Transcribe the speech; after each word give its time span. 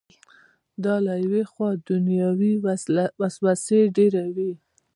دا 0.83 0.95
له 1.05 1.13
یوې 1.25 1.43
خوا 1.51 1.69
دنیوي 1.89 2.53
وسوسې 3.21 3.81
ډېروي. 3.95 4.51